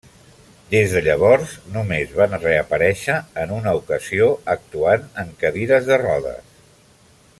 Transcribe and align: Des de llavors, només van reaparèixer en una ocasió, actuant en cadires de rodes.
Des 0.69 0.93
de 0.93 1.01
llavors, 1.07 1.51
només 1.75 2.15
van 2.21 2.33
reaparèixer 2.45 3.17
en 3.43 3.53
una 3.59 3.75
ocasió, 3.81 4.31
actuant 4.55 5.05
en 5.25 5.31
cadires 5.45 5.91
de 5.93 6.01
rodes. 6.05 6.59